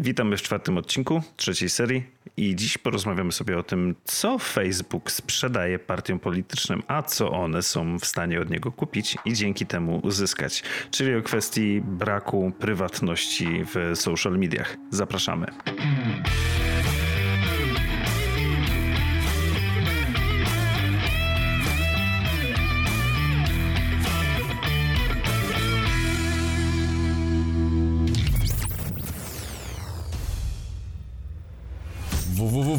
[0.00, 2.02] Witamy w czwartym odcinku trzeciej serii
[2.36, 7.98] i dziś porozmawiamy sobie o tym, co Facebook sprzedaje partiom politycznym, a co one są
[7.98, 13.98] w stanie od niego kupić i dzięki temu uzyskać, czyli o kwestii braku prywatności w
[13.98, 14.76] social mediach.
[14.90, 15.46] Zapraszamy.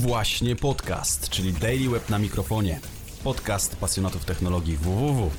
[0.08, 2.80] Właśnie podcast, czyli Daily Web na mikrofonie.
[3.24, 5.32] Podcast pasjonatów technologii www.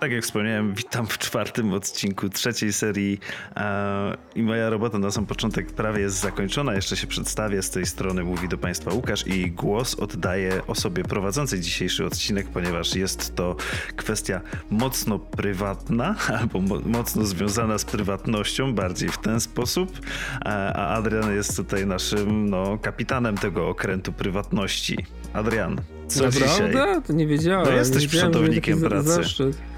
[0.00, 3.20] Tak jak wspomniałem, witam w czwartym odcinku trzeciej serii
[3.56, 6.74] e, i moja robota na sam początek prawie jest zakończona.
[6.74, 7.62] Jeszcze się przedstawię.
[7.62, 12.94] Z tej strony mówi do Państwa Łukasz i głos oddaję osobie prowadzącej dzisiejszy odcinek, ponieważ
[12.94, 13.56] jest to
[13.96, 19.98] kwestia mocno prywatna albo mo mocno związana z prywatnością, bardziej w ten sposób.
[20.44, 25.06] E, a Adrian jest tutaj naszym no, kapitanem tego okrętu prywatności.
[25.32, 26.48] Adrian, co Naprawdę?
[26.48, 27.02] dzisiaj?
[27.06, 27.66] To nie wiedziałem.
[27.66, 29.08] No jesteś wiedziałem, pracy.
[29.08, 29.69] Zaszczyt.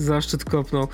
[0.00, 0.88] Zaszczyt kopnął.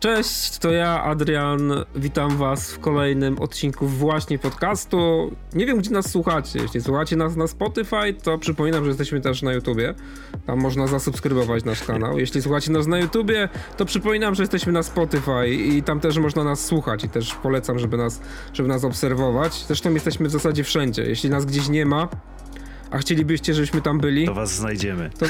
[0.00, 1.72] Cześć, to ja, Adrian.
[1.96, 5.30] Witam was w kolejnym odcinku właśnie podcastu.
[5.54, 6.58] Nie wiem, gdzie nas słuchacie.
[6.62, 9.94] Jeśli słuchacie nas na Spotify, to przypominam, że jesteśmy też na YouTubie.
[10.46, 12.18] Tam można zasubskrybować nasz kanał.
[12.18, 16.44] Jeśli słuchacie nas na YouTubie, to przypominam, że jesteśmy na Spotify i tam też można
[16.44, 18.20] nas słuchać i też polecam, żeby nas,
[18.52, 19.64] żeby nas obserwować.
[19.66, 21.02] Zresztą jesteśmy w zasadzie wszędzie.
[21.02, 22.08] Jeśli nas gdzieś nie ma,
[22.92, 25.10] a chcielibyście, żebyśmy tam byli, To was znajdziemy.
[25.18, 25.26] to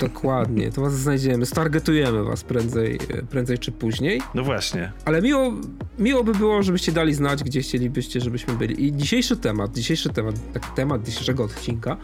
[0.00, 2.98] dokładnie, to was znajdziemy, stargetujemy was prędzej,
[3.30, 4.22] prędzej czy później.
[4.34, 4.92] No właśnie.
[5.04, 5.52] Ale miło,
[5.98, 8.84] miło by było, żebyście dali znać, gdzie chcielibyście, żebyśmy byli.
[8.84, 11.96] I dzisiejszy temat, dzisiejszy temat, tak, temat dzisiejszego odcinka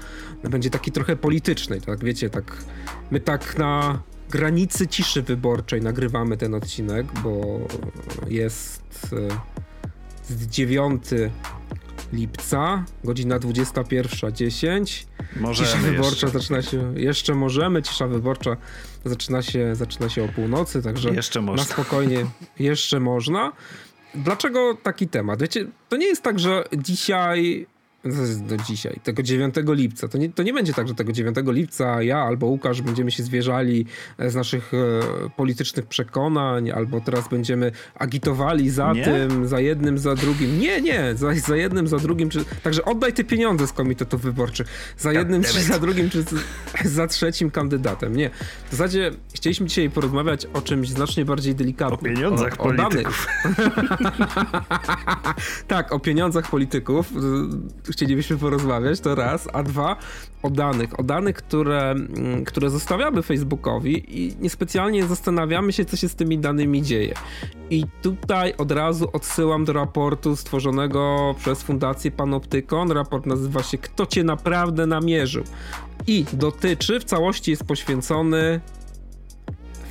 [0.50, 2.56] będzie taki trochę polityczny, tak wiecie, tak
[3.10, 7.60] my tak na granicy ciszy wyborczej nagrywamy ten odcinek, bo
[8.28, 11.02] jest e, z 9
[12.12, 15.06] lipca, godzina 21.10.
[15.40, 16.28] Możemy Cisza wyborcza jeszcze.
[16.28, 18.56] zaczyna się, jeszcze możemy, cisza wyborcza
[19.04, 21.64] zaczyna się, zaczyna się o północy, także Jeszcze na można.
[21.64, 22.26] spokojnie
[22.58, 23.52] jeszcze można.
[24.14, 25.40] Dlaczego taki temat?
[25.42, 27.66] Wiecie, to nie jest tak, że dzisiaj,
[28.48, 32.02] do dzisiaj, tego 9 lipca, to nie, to nie będzie tak, że tego 9 lipca
[32.02, 33.86] ja albo Łukasz będziemy się zwierzali
[34.18, 39.04] e, z naszych e, politycznych przekonań, albo teraz będziemy agitowali za Nie?
[39.04, 40.60] tym, za jednym, za drugim.
[40.60, 42.30] Nie, nie, za, za jednym, za drugim.
[42.30, 44.66] Czy, także oddaj te pieniądze z komitetów wyborczych.
[44.98, 46.24] Za jednym, czy za drugim, czy
[46.84, 48.16] za trzecim kandydatem.
[48.16, 48.30] Nie.
[48.68, 52.14] W zasadzie chcieliśmy dzisiaj porozmawiać o czymś znacznie bardziej O delikatnym.
[52.14, 53.26] pieniądzach o, o polityków.
[55.68, 57.12] Tak, o pieniądzach polityków
[57.92, 59.96] chcielibyśmy porozmawiać, to raz, a dwa,
[60.42, 61.00] o danych.
[61.00, 66.38] O danych, które, mm, które zostawiamy Facebookowi i niespecjalnie zastanawiamy się, co się z tymi
[66.38, 67.14] danymi dzieje.
[67.70, 72.90] I tutaj od razu odsyłam do raportu stworzonego przez Fundację Panoptykon.
[72.90, 75.44] Raport nazywa się Kto cię naprawdę namierzył?
[76.06, 78.60] I dotyczy, w całości jest poświęcony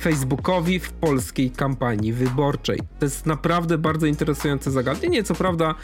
[0.02, 2.78] Facebookowi w polskiej kampanii wyborczej.
[2.98, 5.22] To jest naprawdę bardzo interesujące zagadnienie.
[5.22, 5.74] Co prawda,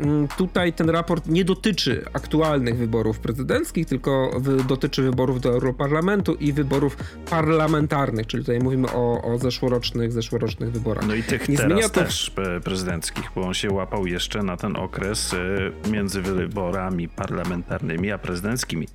[0.00, 6.52] mm, tutaj ten raport nie dotyczy aktualnych wyborów prezydenckich, tylko dotyczy wyborów do Europarlamentu i
[6.52, 6.96] wyborów
[7.30, 11.06] parlamentarnych, czyli tutaj mówimy o, o zeszłorocznych, zeszłorocznych wyborach.
[11.06, 14.56] No i tych Nie teraz to- też e, prezydenckich, bo on się łapał jeszcze na
[14.56, 18.88] ten okres e, między wyborami parlamentarnymi a prezydenckimi.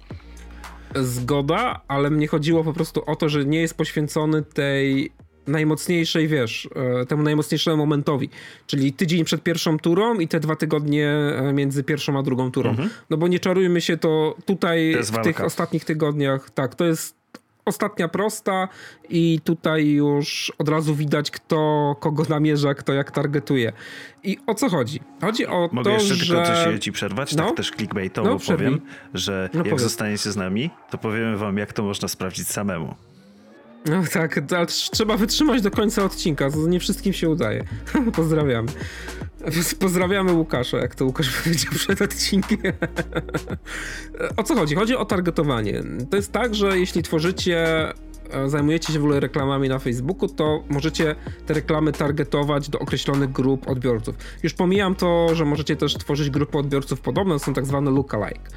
[1.01, 5.11] Zgoda, ale mnie chodziło po prostu o to, że nie jest poświęcony tej
[5.47, 6.69] najmocniejszej, wiesz,
[7.01, 8.29] e, temu najmocniejszemu momentowi,
[8.67, 12.75] czyli tydzień przed pierwszą turą i te dwa tygodnie e, między pierwszą a drugą turą.
[13.09, 17.22] No bo nie czarujmy się, to tutaj To w tych ostatnich tygodniach, tak, to jest
[17.65, 18.67] ostatnia prosta
[19.09, 23.73] i tutaj już od razu widać, kto kogo namierza, kto jak targetuje.
[24.23, 24.99] I o co chodzi?
[25.21, 26.35] Chodzi o Mogę to, jeszcze że...
[26.35, 27.35] tylko coś ci przerwać?
[27.35, 27.45] No.
[27.45, 28.81] Tak też clickbaitowo No, powiem,
[29.13, 29.81] że No, jak powiedz.
[29.83, 32.95] zostaniecie z nami, to powiemy wam, jak to można sprawdzić samemu.
[33.85, 34.39] No tak,
[34.91, 37.63] trzeba wytrzymać do końca odcinka, to nie wszystkim się udaje.
[38.15, 38.67] Pozdrawiamy.
[39.79, 42.73] Pozdrawiamy Łukasza, jak to Łukasz powiedział przed odcinkiem.
[44.37, 44.75] o co chodzi?
[44.75, 45.83] Chodzi o targetowanie.
[46.09, 47.89] To jest tak, że jeśli tworzycie,
[48.31, 51.15] e, zajmujecie się w ogóle reklamami na Facebooku, to możecie
[51.45, 54.15] te reklamy targetować do określonych grup odbiorców.
[54.43, 58.49] Już pomijam to, że możecie też tworzyć grupy odbiorców podobne, są tak zwane lookalike.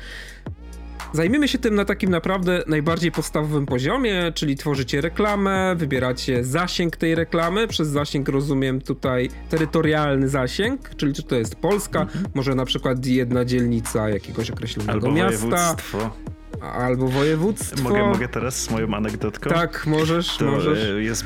[1.13, 7.15] Zajmiemy się tym na takim naprawdę najbardziej podstawowym poziomie, czyli tworzycie reklamę, wybieracie zasięg tej
[7.15, 7.69] reklamy.
[7.69, 13.45] Przez zasięg rozumiem tutaj terytorialny zasięg, czyli czy to jest Polska, może na przykład jedna
[13.45, 15.47] dzielnica jakiegoś określonego Albo miasta.
[15.47, 16.36] województwo.
[16.61, 17.83] Albo województwo.
[17.83, 19.51] Mogę, mogę teraz z moją anegdotką?
[19.51, 20.79] Tak, możesz, to możesz.
[20.89, 21.25] e, jest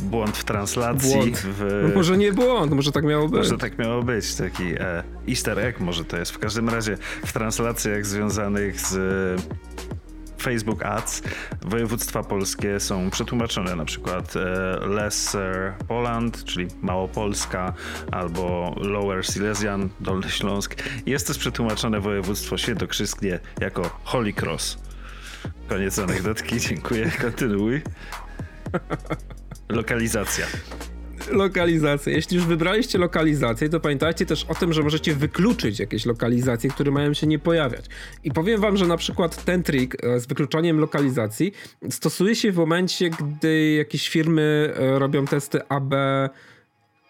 [0.00, 1.14] błąd, w translacji.
[1.14, 1.38] Błąd.
[1.38, 3.38] W, No może nie błąd, może tak miało być.
[3.38, 6.32] Może tak miało być, taki e, easter egg może to jest.
[6.32, 6.96] W każdym razie
[7.26, 8.96] w translacjach związanych z
[10.40, 11.22] Facebook Ads
[11.62, 14.40] województwa polskie są przetłumaczone na przykład e,
[14.86, 17.72] Lesser Poland, czyli Małopolska
[18.10, 20.82] albo Lower Silesian, Dolny Śląsk.
[21.06, 24.78] Jest też przetłumaczone województwo świętokrzyskie jako Holy Cross.
[25.68, 27.82] Koniec anegdotki, dziękuję, kontynuuj.
[29.68, 30.46] Lokalizacja.
[31.30, 32.12] Lokalizację.
[32.12, 36.90] Jeśli już wybraliście lokalizację, to pamiętajcie też o tym, że możecie wykluczyć jakieś lokalizacje, które
[36.90, 37.84] mają się nie pojawiać.
[38.24, 41.52] I powiem wam, że na przykład ten trik e, z wykluczaniem lokalizacji
[41.90, 45.94] stosuje się w momencie, gdy jakieś firmy e, robią testy AB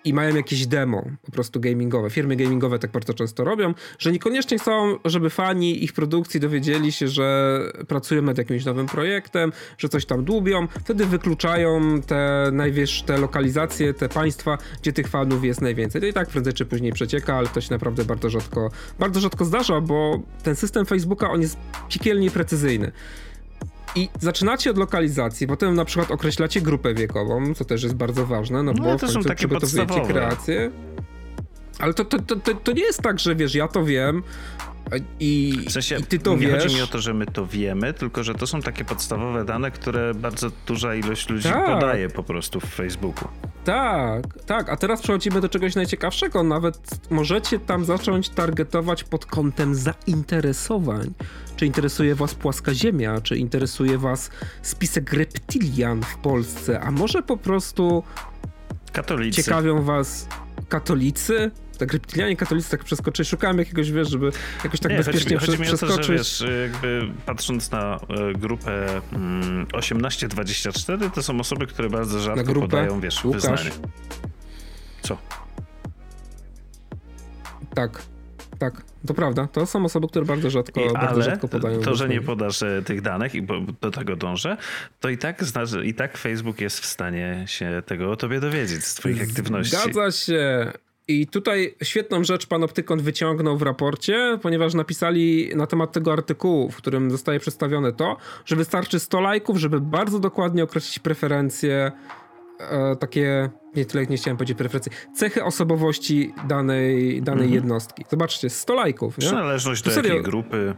[0.05, 2.11] i mają jakieś demo, po prostu gamingowe.
[2.11, 7.09] Firmy gamingowe tak bardzo często robią, że niekoniecznie chcą, żeby fani ich produkcji dowiedzieli się,
[7.09, 7.59] że
[7.89, 10.67] pracują nad jakimś nowym projektem, że coś tam dłubią.
[10.81, 16.01] Wtedy wykluczają te najwyższe te lokalizacje, te państwa, gdzie tych fanów jest najwięcej.
[16.01, 19.45] To i tak prędzej czy później przecieka, ale to się naprawdę bardzo rzadko, bardzo rzadko
[19.45, 21.57] zdarza, bo ten system Facebooka, on jest
[21.89, 22.93] piekielnie precyzyjny.
[23.95, 28.63] I zaczynacie od lokalizacji, potem na przykład określacie grupę wiekową, co też jest bardzo ważne,
[28.63, 30.13] no, No, bo to w są końcu takie przygotowujecie podstawowe.
[30.15, 30.71] kreację.
[31.79, 34.23] Ale to, to, to, to nie jest tak, że wiesz, ja to wiem
[35.21, 36.63] i, W sensie, i ty to nie wiesz.
[36.63, 39.71] chodzi mi o to, że my to wiemy, tylko że to są takie podstawowe dane,
[39.71, 41.67] które bardzo duża ilość ludzi Tak.
[41.67, 43.29] podaje po prostu w Facebooku.
[43.65, 46.43] Tak, tak, a teraz przechodzimy do czegoś najciekawszego.
[46.43, 46.79] Nawet
[47.11, 51.15] możecie tam zacząć targetować pod kątem zainteresowań.
[51.57, 54.31] Czy interesuje was płaska ziemia, czy interesuje was
[54.63, 58.03] spisek reptilian w Polsce, a może po prostu
[58.93, 59.43] Katolicy.
[59.43, 60.29] ciekawią was
[60.69, 61.51] katolicy?
[61.81, 63.29] Tak, reptilianie, katolicy tak przeskoczyli.
[63.29, 64.31] Szukałem jakiegoś, wiesz, żeby
[64.65, 66.07] jakoś tak nie, bezpiecznie chodzi, mi- chodzi mi o to, przeskoczyć.
[66.07, 72.45] że wiesz, jakby patrząc na e, grupę mm, 18-24, to są osoby, które bardzo rzadko
[72.45, 72.69] grupę?
[72.69, 73.43] podają, wiesz, Łukasz?
[73.43, 73.71] wyznanie.
[75.03, 75.19] Co?
[77.75, 78.03] Tak,
[78.59, 79.47] tak, to prawda.
[79.47, 82.63] To są osoby, które bardzo rzadko, I, bardzo ale rzadko podają to, że nie podasz
[82.63, 83.43] e, tych danych i
[83.81, 84.57] do tego dążę,
[85.01, 88.41] to i tak, zna, że i tak Facebook jest w stanie się tego o tobie
[88.41, 89.77] dowiedzieć z twoich aktywności.
[89.77, 90.73] Zgadza się.
[91.11, 96.71] I tutaj świetną rzecz pan Optykon wyciągnął w raporcie, ponieważ napisali na temat tego artykułu,
[96.71, 101.93] w którym zostaje przedstawione to, że wystarczy 100 lajków, żeby bardzo dokładnie określić preferencje,
[102.61, 107.55] e, takie, nie tyle nie chciałem powiedzieć preferencje, cechy osobowości danej, danej Mhm.
[107.55, 108.05] jednostki.
[108.11, 109.27] Zobaczcie, 100 lajków, nie?
[109.27, 110.09] Przynależność do serio.
[110.15, 110.75] jakiej grupy,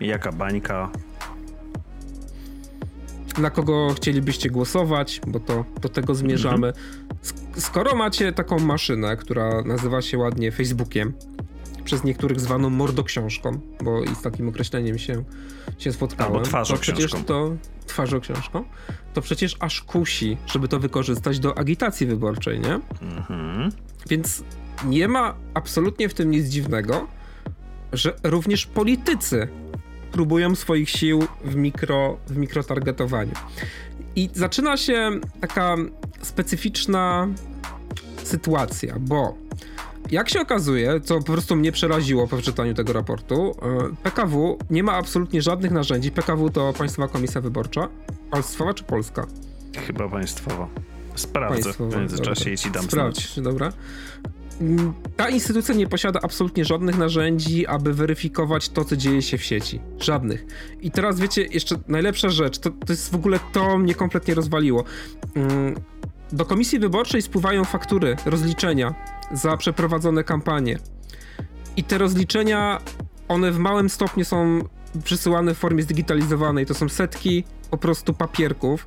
[0.00, 0.90] jaka bańka.
[3.38, 6.72] na kogo chcielibyście głosować, bo to do tego zmierzamy.
[6.72, 7.09] Sk-
[7.56, 11.12] Skoro macie taką maszynę, która nazywa się ładnie Facebookiem,
[11.84, 15.24] przez niektórych zwaną mordoksiążką, bo i z takim określeniem się,
[15.78, 16.32] się spotkałem.
[16.32, 16.92] Albo twarzoksiążką.
[16.92, 17.56] To przecież to
[17.86, 18.64] twarzoksiążką.
[19.14, 22.80] To przecież aż kusi, żeby to wykorzystać do agitacji wyborczej, nie?
[23.02, 23.72] Mhm.
[24.08, 24.44] Więc
[24.84, 27.06] nie ma absolutnie w tym nic dziwnego,
[27.92, 29.48] że również politycy
[30.12, 33.32] próbują swoich sił w, mikro, w mikrotargetowaniu.
[34.16, 35.10] I zaczyna się
[35.40, 35.76] taka
[36.22, 37.28] specyficzna
[38.24, 39.34] sytuacja, bo
[40.10, 44.82] jak się okazuje, co po prostu mnie przeraziło po przeczytaniu tego raportu, e, PKW nie
[44.82, 46.10] ma absolutnie żadnych narzędzi.
[46.10, 47.88] PKW to Państwowa Komisja Wyborcza.
[48.30, 49.26] Państwowa czy polska?
[49.86, 50.68] Chyba państwowa.
[51.14, 52.52] Sprawdzę Państwowa, w międzyczasie dobra.
[52.52, 53.18] i ci dam znać.
[53.18, 53.72] Sprawdź, dobra.
[55.16, 59.80] Ta instytucja nie posiada absolutnie żadnych narzędzi, aby weryfikować to, co dzieje się w sieci.
[60.00, 60.46] Żadnych.
[60.80, 64.84] I teraz wiecie, jeszcze najlepsza rzecz, to, to jest w ogóle to mnie kompletnie rozwaliło.
[65.34, 65.74] Mm,
[66.32, 68.94] Do komisji wyborczej spływają faktury, rozliczenia
[69.32, 70.78] za przeprowadzone kampanie.
[71.76, 72.80] I te rozliczenia,
[73.28, 74.60] one w małym stopniu są
[75.04, 76.66] przesyłane w formie zdigitalizowanej.
[76.66, 78.86] To są setki po prostu papierków,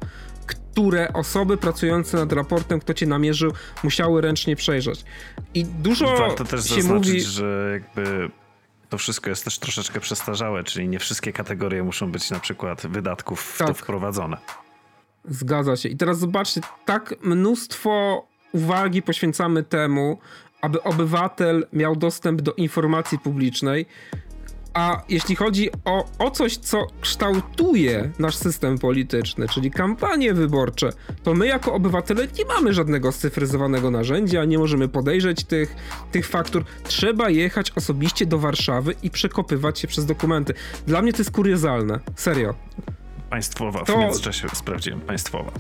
[0.74, 3.54] które osoby pracujące nad raportem, kto cię namierzył,
[3.84, 5.06] musiały ręcznie przejrzeć.
[5.54, 7.22] I dużo Warto też się zaznaczyć, mówi...
[7.22, 8.30] że jakby
[8.90, 13.56] to wszystko jest też troszeczkę przestarzałe, czyli nie wszystkie kategorie muszą być na przykład wydatków
[13.58, 13.78] Tak.
[13.78, 14.38] wprowadzone.
[15.30, 15.90] Zgadza się.
[15.90, 20.20] I teraz zobaczcie, tak mnóstwo uwagi poświęcamy temu,
[20.62, 23.86] aby obywatel miał dostęp do informacji publicznej.
[24.74, 30.90] A jeśli chodzi o, o coś, co kształtuje nasz system polityczny, czyli kampanie wyborcze,
[31.24, 35.76] to my jako obywatele nie mamy żadnego scyfryzowanego narzędzia, nie możemy podejrzeć tych,
[36.12, 36.64] tych faktur.
[36.84, 40.54] Trzeba jechać osobiście do Warszawy i przekopywać się przez dokumenty.
[40.88, 42.00] Dla mnie to jest kuriozalne.
[42.16, 42.54] Serio.
[43.30, 45.52] Państwowa, w To- międzyczasie sprawdziłem, państwowa.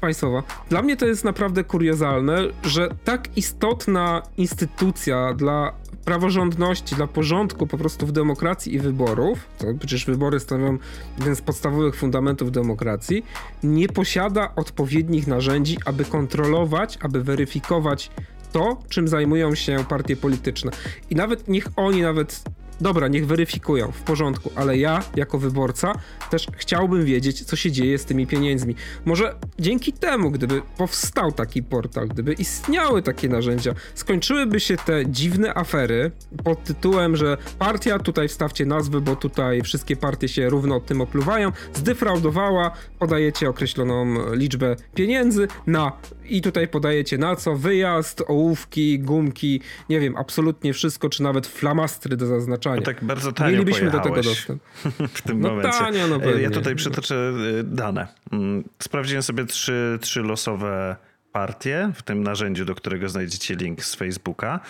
[0.00, 0.42] państwowa.
[0.68, 5.72] Dla mnie to jest naprawdę kuriozalne, że tak istotna instytucja dla
[6.04, 10.78] praworządności, dla porządku po prostu w demokracji i wyborów, to przecież wybory stanowią
[11.18, 13.24] jeden z podstawowych fundamentów demokracji,
[13.62, 18.10] nie posiada odpowiednich narzędzi, aby kontrolować, aby weryfikować
[18.52, 20.70] to, czym zajmują się partie polityczne.
[21.10, 22.42] I nawet niech oni nawet
[22.80, 25.92] dobra, niech weryfikują, w porządku, ale ja, jako wyborca,
[26.30, 28.74] też chciałbym wiedzieć, co się dzieje z tymi pieniędzmi.
[29.04, 35.54] Może dzięki temu, gdyby powstał taki portal, gdyby istniały takie narzędzia, skończyłyby się te dziwne
[35.54, 36.10] afery
[36.44, 41.52] pod tytułem, że partia, tutaj wstawcie nazwy, bo tutaj wszystkie partie się równo tym opluwają,
[41.74, 45.92] zdefraudowała, podajecie określoną liczbę pieniędzy na
[46.28, 47.56] i tutaj podajecie na co?
[47.56, 52.69] Wyjazd, ołówki, gumki, nie wiem, absolutnie wszystko, czy nawet flamastry do zaznaczania.
[52.76, 54.62] No tak bardzo tanio Mielibyśmy do tego dostęp.
[55.14, 55.78] w tym no momencie.
[55.78, 56.42] Tanio, no pewnie.
[56.42, 58.08] Ja tutaj przytoczę y, dane.
[58.32, 60.96] Mm, sprawdziłem sobie trzy, trzy losowe
[61.32, 64.60] partię w tym narzędziu, do którego znajdziecie link z Facebooka.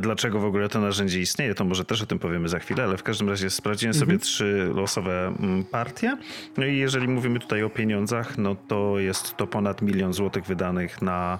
[0.00, 2.96] Dlaczego w ogóle to narzędzie istnieje, to może też o tym powiemy za chwilę, ale
[2.96, 4.20] w każdym razie sprawdziłem sobie mhm.
[4.20, 6.16] trzy losowe mm, partie.
[6.56, 11.02] No i jeżeli mówimy tutaj o pieniądzach, no to jest to ponad milion złotych wydanych
[11.02, 11.38] na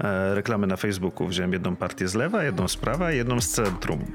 [0.00, 1.26] e, reklamy na Facebooku.
[1.26, 4.06] Wziąłem jedną partię z lewa, jedną z prawa, jedną z centrum.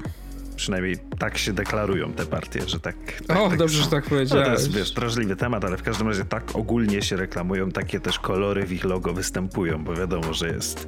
[0.56, 2.96] Przynajmniej tak się deklarują te partie, że tak.
[3.26, 3.84] tak o, tak dobrze, są.
[3.84, 4.48] że tak powiedziałeś.
[4.48, 8.00] No to jest, wiesz, drażliwy temat, ale w każdym razie tak ogólnie się reklamują, takie
[8.00, 10.86] też kolory w ich logo występują, bo wiadomo, że jest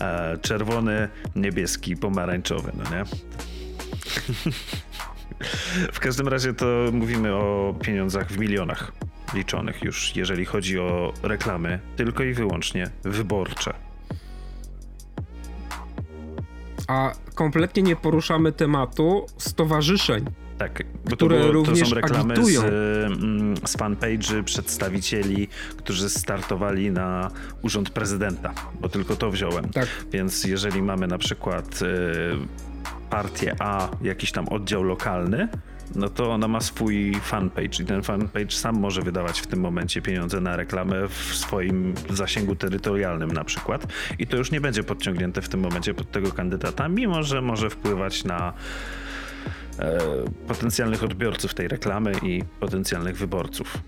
[0.00, 3.04] e, czerwony, niebieski, pomarańczowy, no nie?
[5.92, 8.92] w każdym razie to mówimy o pieniądzach w milionach
[9.34, 13.89] liczonych już, jeżeli chodzi o reklamy tylko i wyłącznie wyborcze.
[16.90, 20.24] A kompletnie nie poruszamy tematu stowarzyszeń.
[20.58, 26.10] Tak, bo które to, było, również to są reklamy z, mm, z fanpage'y przedstawicieli, którzy
[26.10, 27.30] startowali na
[27.62, 29.68] urząd prezydenta, bo tylko to wziąłem.
[29.68, 29.88] Tak.
[30.12, 31.86] Więc jeżeli mamy na przykład y,
[33.10, 35.48] partię A, jakiś tam oddział lokalny,
[35.94, 40.02] no to ona ma swój fanpage i ten fanpage sam może wydawać w tym momencie
[40.02, 43.86] pieniądze na reklamę w swoim zasięgu terytorialnym na przykład
[44.18, 47.70] i to już nie będzie podciągnięte w tym momencie pod tego kandydata, mimo że może
[47.70, 48.52] wpływać na
[49.78, 49.98] e,
[50.48, 53.78] potencjalnych odbiorców tej reklamy i potencjalnych wyborców.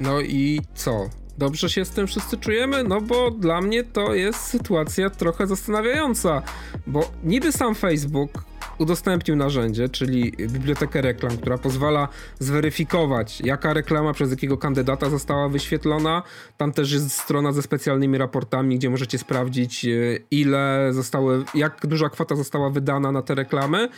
[0.00, 1.10] No i co?
[1.38, 2.84] Dobrze się z tym wszyscy czujemy?
[2.84, 6.42] No bo dla mnie to jest sytuacja trochę zastanawiająca,
[6.86, 8.51] bo niby sam Facebook
[8.82, 12.08] udostępnił narzędzie, czyli bibliotekę reklam, która pozwala
[12.38, 16.22] zweryfikować, jaka reklama przez jakiego kandydata została wyświetlona.
[16.56, 19.88] Tam też jest strona ze specjalnymi raportami, gdzie możecie sprawdzić, e,
[20.30, 23.88] ile zostały, jak duża kwota została wydana na te reklamy.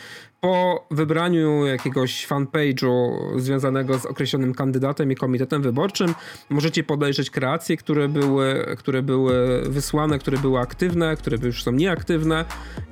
[0.41, 6.13] Po wybraniu jakiegoś fanpage'u związanego z określonym kandydatem i komitetem wyborczym,
[6.49, 12.45] możecie podejrzeć kreacje, które były, które były wysłane, które były aktywne, które już są nieaktywne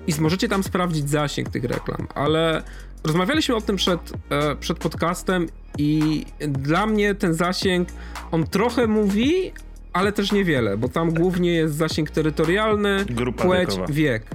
[0.08, 1.83] i możecie tam sprawdzić zasięg tych reklam,
[2.16, 2.63] ale
[3.04, 5.48] rozmawialiśmy o tym przed, e, przed podcastem
[5.78, 7.90] i dla mnie ten zasięg,
[8.32, 9.52] on trochę mówi,
[9.94, 13.94] ale też niewiele, bo tam głównie jest zasięg terytorialny, Grupa płeć, wiekowa.
[13.94, 14.25] wiek.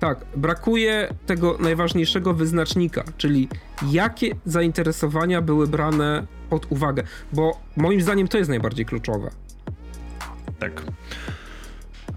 [0.00, 3.48] Tak, brakuje tego najważniejszego wyznacznika, czyli
[3.90, 7.02] jakie zainteresowania były brane pod uwagę,
[7.32, 9.30] bo moim zdaniem to jest najbardziej kluczowe.
[10.58, 10.82] Tak.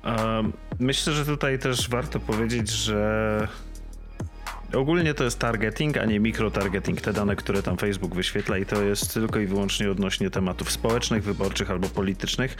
[0.03, 3.47] Um, myślę, że tutaj też warto powiedzieć, że
[4.73, 8.81] Ogólnie to jest targeting, a nie mikrotargeting, te dane, które tam Facebook wyświetla i to
[8.81, 12.57] jest tylko i wyłącznie odnośnie tematów społecznych, wyborczych albo politycznych.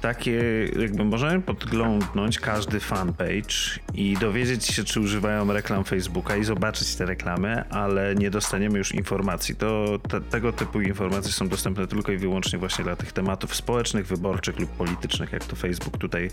[0.00, 3.54] Takie jakby możemy podglądnąć każdy fanpage
[3.94, 8.92] i dowiedzieć się, czy używają reklam Facebooka i zobaczyć te reklamy, ale nie dostaniemy już
[8.92, 9.56] informacji.
[9.56, 14.06] To te, tego typu informacje są dostępne tylko i wyłącznie właśnie dla tych tematów społecznych,
[14.06, 16.30] wyborczych lub politycznych, jak to Facebook tutaj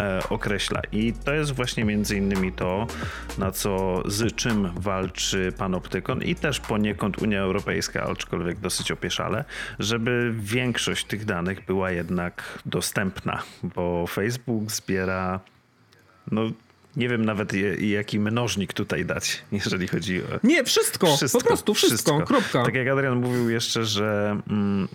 [0.00, 0.82] e, określa.
[0.92, 2.86] I to jest właśnie między innymi to,
[3.38, 4.36] na co z
[4.68, 9.44] walczy Panoptykon i też poniekąd Unia Europejska, aczkolwiek dosyć opieszale,
[9.78, 15.40] żeby większość tych danych była jednak dostępna, bo Facebook zbiera
[16.30, 16.42] no
[16.96, 20.26] nie wiem nawet jaki mnożnik tutaj dać, jeżeli chodzi o...
[20.42, 22.64] Nie, wszystko, wszystko po prostu wszystko, wszystko, kropka.
[22.64, 24.88] Tak jak Adrian mówił jeszcze, że mm,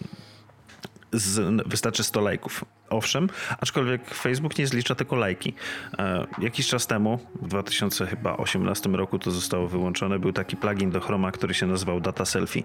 [1.11, 2.65] z, wystarczy 100 lajków.
[2.89, 3.29] Owszem,
[3.61, 5.53] aczkolwiek Facebook nie zlicza tylko lajki.
[5.99, 11.31] E, jakiś czas temu, w 2018 roku to zostało wyłączone, był taki plugin do Chroma,
[11.31, 12.63] który się nazywał Data Selfie.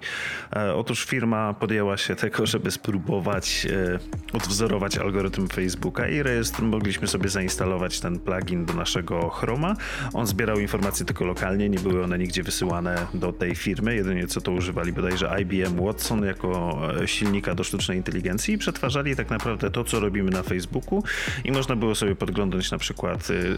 [0.56, 3.98] E, otóż firma podjęła się tego, żeby spróbować e,
[4.36, 9.76] odwzorować algorytm Facebooka i rejestr mogliśmy sobie zainstalować ten plugin do naszego Chroma.
[10.14, 14.40] On zbierał informacje tylko lokalnie, nie były one nigdzie wysyłane do tej firmy, jedynie co
[14.40, 19.70] to używali bodajże IBM Watson jako e, silnika do sztucznej inteligencji i przetwarzali tak naprawdę
[19.70, 21.02] to, co robi robimy na Facebooku
[21.44, 23.56] i można było sobie podglądać na przykład y,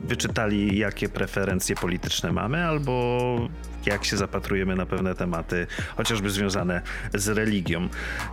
[0.00, 3.48] wyczytali, jakie preferencje polityczne mamy, albo
[3.86, 6.82] jak się zapatrujemy na pewne tematy, chociażby związane
[7.14, 7.88] z religią.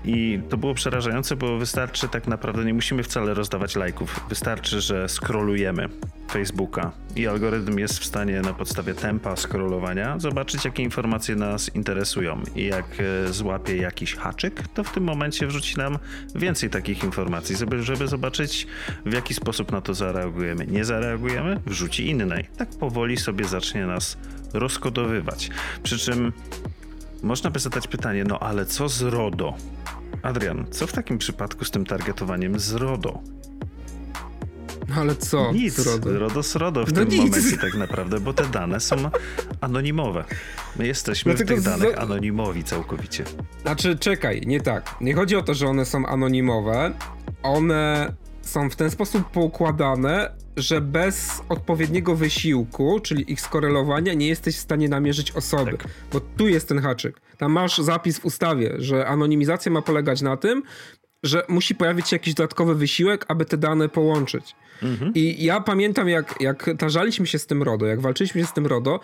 [0.05, 4.19] I to było przerażające, bo wystarczy tak naprawdę, nie musimy wcale rozdawać lajków.
[4.29, 5.89] Wystarczy, że scrollujemy
[6.31, 12.41] Facebooka i algorytm jest w stanie na podstawie tempa scrollowania zobaczyć, jakie informacje nas interesują.
[12.55, 15.97] I jak e, złapie jakiś haczyk, to w tym momencie wrzuci nam
[16.35, 18.67] więcej takich informacji, żeby, żeby zobaczyć,
[19.05, 20.67] w jaki sposób na to zareagujemy.
[20.67, 22.47] Nie zareagujemy, wrzuci innej.
[22.57, 24.17] Tak powoli sobie zacznie nas
[24.53, 25.49] rozkodowywać.
[25.83, 26.33] Przy czym
[27.23, 29.53] można by zadać pytanie, no ale co z RODO?
[30.21, 33.21] Adrian, co w takim przypadku z tym targetowaniem z RODO?
[34.89, 35.51] No ale co?
[35.51, 35.85] Nic.
[35.85, 37.19] RODO, RODO z RODO w no tym nic.
[37.19, 38.95] momencie tak naprawdę, bo te dane są
[39.61, 40.23] anonimowe.
[40.79, 41.99] My jesteśmy Dlatego w tych danych z...
[41.99, 43.23] anonimowi całkowicie.
[43.61, 44.95] Znaczy, czekaj, nie tak.
[45.01, 46.93] Nie chodzi o to, że one są anonimowe.
[47.43, 54.55] One są w ten sposób poukładane, że bez odpowiedniego wysiłku, czyli ich skorelowania, nie jesteś
[54.55, 55.71] w stanie namierzyć osoby.
[55.71, 55.87] Tak.
[56.13, 57.21] Bo tu jest ten haczyk.
[57.37, 60.63] Tam masz zapis w ustawie, że anonimizacja ma polegać na tym,
[61.23, 64.55] że musi pojawić się jakiś dodatkowy wysiłek, aby te dane połączyć.
[64.83, 65.11] Mhm.
[65.15, 68.67] I ja pamiętam, jak, jak tarzaliśmy się z tym RODO, jak walczyliśmy się z tym
[68.67, 68.99] RODO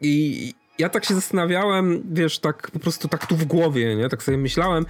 [0.00, 4.08] i ja tak się zastanawiałem, wiesz, tak po prostu tak tu w głowie, nie?
[4.08, 4.86] Tak sobie myślałem.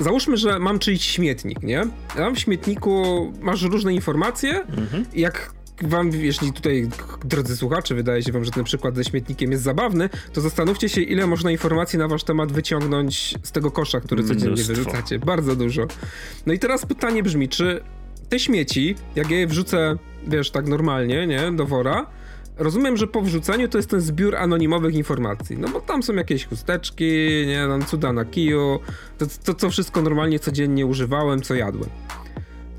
[0.00, 1.86] Załóżmy, że mam czyjś śmietnik, nie?
[2.16, 5.04] Tam w śmietniku masz różne informacje mhm.
[5.14, 6.88] jak wam, jeśli tutaj,
[7.24, 11.00] drodzy słuchacze, wydaje się wam, że ten przykład ze śmietnikiem jest zabawny, to zastanówcie się,
[11.00, 14.74] ile można informacji na wasz temat wyciągnąć z tego kosza, który codziennie Mnóstwo.
[14.74, 15.18] wyrzucacie.
[15.18, 15.86] Bardzo dużo.
[16.46, 17.80] No i teraz pytanie brzmi, czy
[18.28, 22.06] te śmieci, jak ja je wrzucę, wiesz, tak normalnie, nie, do wora,
[22.60, 25.58] rozumiem, że po wrzuceniu to jest ten zbiór anonimowych informacji.
[25.58, 28.80] No bo tam są jakieś chusteczki, nie, tam cuda na kiju,
[29.18, 31.90] to, to co wszystko normalnie codziennie używałem, co jadłem.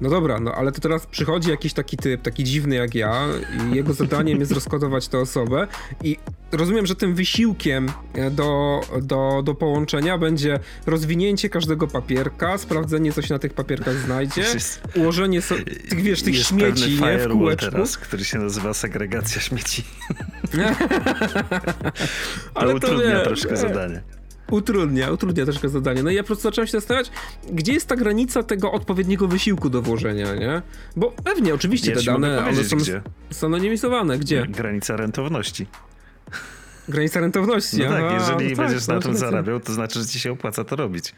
[0.01, 3.27] No dobra, no ale to teraz przychodzi jakiś taki typ, taki dziwny jak ja
[3.71, 5.67] i jego zadaniem jest rozkodować tę osobę
[6.03, 6.17] i
[6.51, 13.21] rozumiem, że tym wysiłkiem e, do, do, do połączenia będzie rozwinięcie każdego papierka, sprawdzenie, co
[13.21, 14.43] się na tych papierkach znajdzie,
[14.95, 15.55] ułożenie so,
[15.89, 17.71] tych, wiesz, tych śmieci, nie, w kółeczku.
[17.71, 19.83] teraz, który się nazywa segregacja śmieci.
[22.55, 24.01] ale to utrudnia troszkę zadanie
[24.51, 26.03] utrudnia, utrudnia troszkę zadanie.
[26.03, 27.11] No i ja po prostu zacząłem się zastanawiać,
[27.51, 30.61] gdzie jest ta granica tego odpowiedniego wysiłku do włożenia, nie?
[30.95, 33.01] Bo pewnie, oczywiście te dane one są gdzie.
[33.29, 34.17] zanonimizowane.
[34.17, 34.45] Gdzie?
[34.49, 35.67] Granica rentowności.
[36.89, 37.77] Granica rentowności.
[37.77, 40.63] No tak, jeżeli no będziesz tak, na tym zarabiał, to znaczy, że ci się opłaca
[40.63, 41.13] to robić.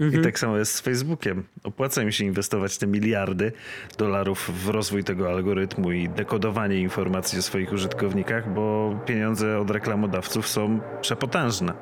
[0.00, 0.22] Mhm.
[0.22, 1.44] I tak samo jest z Facebookiem.
[1.64, 3.52] Opłaca mi się inwestować te miliardy
[3.98, 10.48] dolarów w rozwój tego algorytmu i dekodowanie informacji o swoich użytkownikach, bo pieniądze od reklamodawców
[10.48, 11.72] są przepotężne.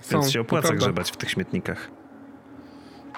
[0.00, 1.90] Są, Więc się opłaca grzebać w tych śmietnikach.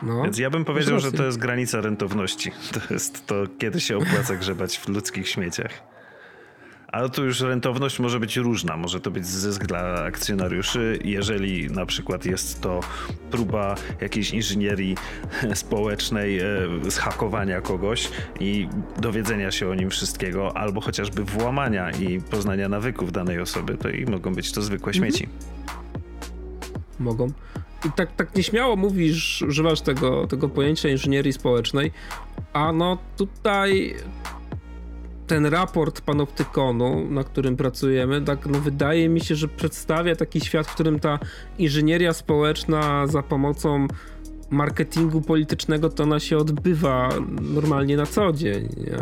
[0.03, 0.23] No.
[0.23, 2.51] Więc ja bym powiedział, że to jest granica rentowności.
[2.88, 5.93] To jest to, kiedy się opłaca grzebać w ludzkich śmieciach.
[6.94, 8.76] Ale tu już rentowność może być różna.
[8.76, 12.80] Może to być zysk dla akcjonariuszy, jeżeli na przykład jest to
[13.30, 14.96] próba jakiejś inżynierii
[15.54, 16.44] społecznej, e,
[16.88, 23.40] zhakowania kogoś i dowiedzenia się o nim wszystkiego, albo chociażby włamania i poznania nawyków danej
[23.40, 25.12] osoby, to i mogą być to zwykłe mhm.
[25.12, 25.28] śmieci
[26.98, 27.26] mogą.
[27.87, 31.92] I tak, tak nieśmiało mówisz, używasz tego, tego pojęcia inżynierii społecznej,
[32.52, 33.94] a no tutaj
[35.26, 40.66] ten raport panoptykonu, na którym pracujemy, tak no wydaje mi się, że przedstawia taki świat,
[40.66, 41.18] w którym ta
[41.58, 43.87] inżynieria społeczna za pomocą
[44.50, 47.08] marketingu politycznego to ona się odbywa
[47.40, 48.68] normalnie na co dzień.
[48.76, 48.98] Nie?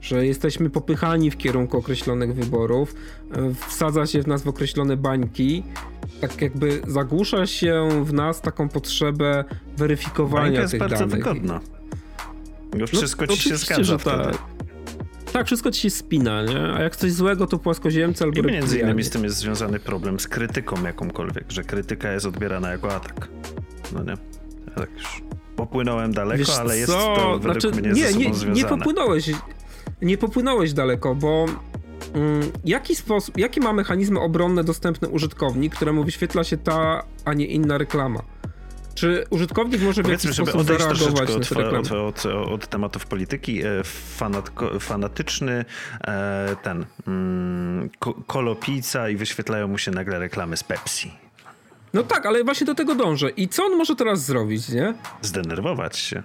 [0.00, 2.94] Że jesteśmy popychani w kierunku określonych wyborów,
[3.68, 5.62] wsadza się w nas w określone bańki
[6.22, 9.44] tak jakby zagłusza się w nas taką potrzebę
[9.76, 11.14] weryfikowania Bańka jest tych bardzo danych.
[11.14, 11.60] wygodna.
[12.78, 14.38] Bo wszystko no, ci się zgadza tak.
[15.32, 16.60] Tak, wszystko ci się spina, nie?
[16.74, 20.20] A jak coś złego, to płaskoziemce albo I między innymi z tym jest związany problem
[20.20, 23.28] z krytyką jakąkolwiek, że krytyka jest odbierana jako atak.
[23.92, 24.14] No nie?
[24.66, 25.22] Ja tak już
[25.56, 27.14] popłynąłem daleko, Wiesz ale jest co?
[27.16, 29.30] to według znaczy, mnie nie, nie, nie popłynąłeś.
[30.02, 31.46] Nie popłynąłeś daleko, bo
[32.14, 37.46] Mm, jaki sposób, jaki ma mechanizmy obronne dostępny użytkownik, któremu wyświetla się ta, a nie
[37.46, 38.22] inna reklama?
[38.94, 43.84] Czy użytkownik może w jakiś sposób zareagować na od, od, od, od, tematów polityki, e,
[43.84, 45.64] fanatko, fanatyczny
[46.04, 47.90] e, ten mm,
[48.26, 51.12] kolopijca i wyświetlają mu się nagle reklamy z Pepsi.
[51.94, 53.30] No tak, ale właśnie do tego dążę.
[53.30, 54.94] I co on może teraz zrobić, nie?
[55.22, 56.22] Zdenerwować się.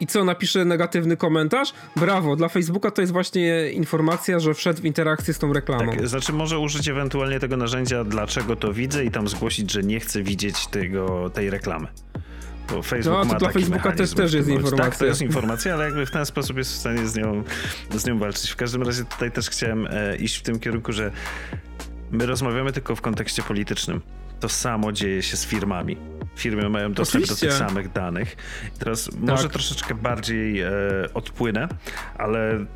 [0.00, 1.72] I co, napisze negatywny komentarz?
[1.96, 5.92] Brawo, dla Facebooka to jest właśnie informacja, że wszedł w interakcję z tą reklamą.
[5.92, 10.00] Tak, znaczy może użyć ewentualnie tego narzędzia, dlaczego to widzę i tam zgłosić, że nie
[10.00, 11.86] chcę widzieć tego, tej reklamy.
[12.70, 14.84] Bo Facebook no, to ma dla Facebooka też, też jest informacja.
[14.84, 17.44] Tak, to jest informacja, ale jakby w ten sposób jest w stanie z nią,
[17.90, 18.50] z nią walczyć.
[18.50, 21.10] W każdym razie tutaj też chciałem e, iść w tym kierunku, że
[22.10, 24.00] my rozmawiamy tylko w kontekście politycznym.
[24.40, 25.96] To samo dzieje się z firmami.
[26.36, 27.46] Firmy mają dostęp Oczywiście.
[27.46, 28.36] do tych samych danych.
[28.78, 29.20] Teraz tak.
[29.20, 30.70] może troszeczkę bardziej e,
[31.14, 31.68] odpłynę,
[32.18, 32.66] ale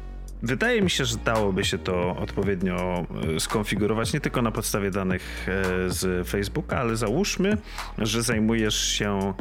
[0.43, 5.47] Wydaje mi się, że dałoby się to odpowiednio e, skonfigurować nie tylko na podstawie danych
[5.49, 7.57] e, z Facebooka, ale załóżmy,
[7.99, 9.35] że zajmujesz się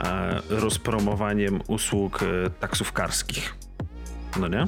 [0.00, 2.20] e, rozpromowaniem usług
[2.60, 3.54] taksówkarskich.
[4.40, 4.66] No nie?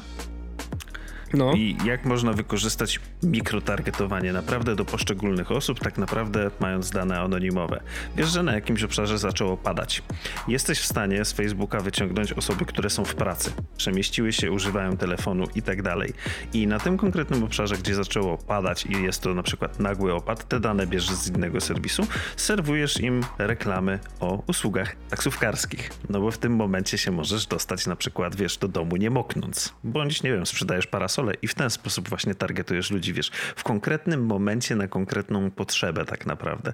[1.35, 1.53] No.
[1.53, 7.81] I jak można wykorzystać mikrotargetowanie naprawdę do poszczególnych osób, tak naprawdę mając dane anonimowe.
[8.17, 10.03] Wiesz, że na jakimś obszarze zaczęło padać.
[10.49, 15.45] Jesteś w stanie z Facebooka wyciągnąć osoby, które są w pracy, przemieściły się, używają telefonu
[15.55, 16.13] i tak dalej.
[16.53, 20.49] I na tym konkretnym obszarze, gdzie zaczęło padać i jest to na przykład nagły opad,
[20.49, 22.07] te dane bierzesz z innego serwisu,
[22.37, 25.91] serwujesz im reklamy o usługach taksówkarskich.
[26.09, 29.75] No bo w tym momencie się możesz dostać na przykład, wiesz, do domu nie moknąc.
[29.85, 34.27] Bądź, nie wiem, sprzedajesz parasol i w ten sposób właśnie targetujesz ludzi, wiesz, w konkretnym
[34.27, 36.73] momencie na konkretną potrzebę tak naprawdę.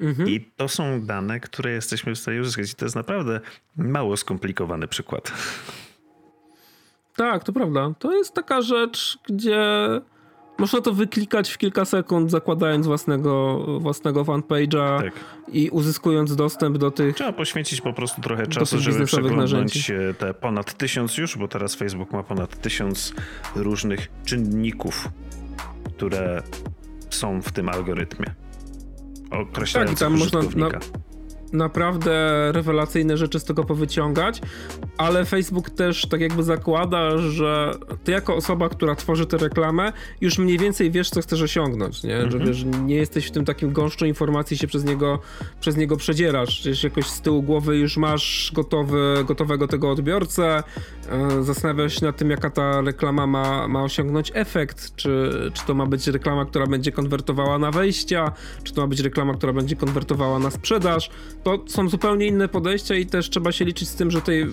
[0.00, 0.28] Mhm.
[0.28, 2.72] I to są dane, które jesteśmy w stanie uzyskać.
[2.72, 3.40] I to jest naprawdę
[3.76, 5.32] mało skomplikowany przykład.
[7.16, 7.92] Tak, to prawda.
[7.98, 9.60] To jest taka rzecz, gdzie
[10.58, 15.12] można to wyklikać w kilka sekund, zakładając własnego, własnego fanpage'a tak.
[15.48, 17.16] i uzyskując dostęp do tych.
[17.16, 19.92] Trzeba poświęcić po prostu trochę czasu, żeby przeglądnąć narzędzi.
[20.18, 23.14] te ponad tysiąc już, bo teraz Facebook ma ponad tysiąc
[23.54, 25.08] różnych czynników,
[25.96, 26.42] które
[27.10, 28.34] są w tym algorytmie.
[29.30, 30.68] Określających tak, i tam można na,
[31.52, 32.12] naprawdę
[32.52, 34.40] rewelacyjne rzeczy z tego powyciągać,
[34.98, 40.38] ale Facebook też tak jakby zakłada, że ty jako osoba, która tworzy tę reklamę, już
[40.38, 42.14] mniej więcej wiesz, co chcesz osiągnąć, nie?
[42.14, 42.30] Mhm.
[42.30, 45.18] Że wiesz, nie jesteś w tym takim gąszczu informacji się przez niego,
[45.60, 50.62] przez niego przedzierasz, gdzieś jakoś z tyłu głowy już masz gotowy, gotowego tego odbiorcę,
[51.08, 55.74] e, zastanawiasz się nad tym, jaka ta reklama ma, ma osiągnąć efekt, czy, czy to
[55.74, 58.32] ma być reklama, która będzie konwertowała na wejścia,
[58.64, 61.10] czy to ma być reklama, która będzie konwertowała na sprzedaż,
[61.46, 64.46] to są zupełnie inne podejścia i też trzeba się liczyć z tym, że tej,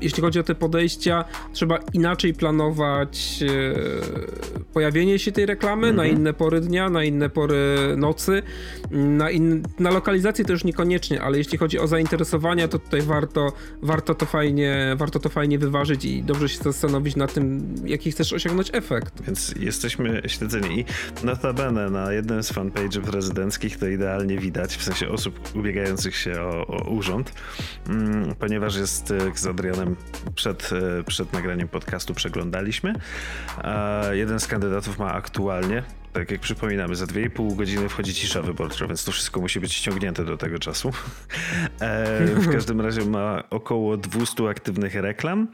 [0.00, 5.96] jeśli chodzi o te podejścia, trzeba inaczej planować e, pojawienie się tej reklamy mhm.
[5.96, 8.42] na inne pory dnia, na inne pory nocy.
[8.90, 13.52] Na, in, na lokalizację to już niekoniecznie, ale jeśli chodzi o zainteresowania, to tutaj warto,
[13.82, 18.32] warto, to fajnie, warto to fajnie wyważyć i dobrze się zastanowić nad tym, jaki chcesz
[18.32, 19.22] osiągnąć efekt.
[19.26, 20.84] Więc jesteśmy śledzeni i
[21.26, 26.66] notabene na jednym z fanpage'ów rezydenckich to idealnie widać, w sensie osób ubiegających się o,
[26.66, 27.32] o urząd,
[27.88, 29.96] mm, ponieważ jest e, z Adrianem
[30.34, 32.94] przed, e, przed nagraniem podcastu przeglądaliśmy.
[34.10, 39.04] Jeden z kandydatów ma aktualnie, tak jak przypominamy, za 2,5 godziny wchodzi cisza wyborcza, więc
[39.04, 40.92] to wszystko musi być ściągnięte do tego czasu.
[41.80, 45.48] E, w każdym razie ma około 200 aktywnych reklam,